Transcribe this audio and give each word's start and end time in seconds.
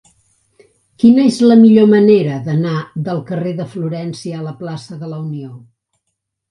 Quina 1.03 1.25
és 1.31 1.37
la 1.51 1.57
millor 1.59 1.91
manera 1.91 2.39
d'anar 2.49 2.75
del 3.09 3.23
carrer 3.31 3.55
de 3.63 3.69
Florència 3.77 4.43
a 4.43 4.47
la 4.51 4.59
plaça 4.65 5.01
de 5.05 5.13
la 5.15 5.23
Unió? 5.29 5.55